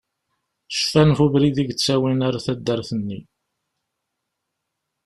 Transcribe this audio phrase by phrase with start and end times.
[0.77, 3.19] Cfan ɣef ubrid i yettawin ar taddart-nni.